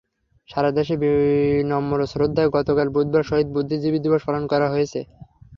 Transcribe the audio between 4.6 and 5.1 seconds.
হয়েছে।